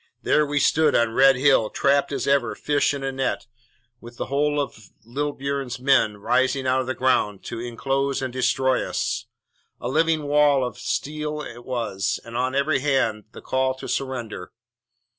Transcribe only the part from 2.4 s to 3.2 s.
fish in a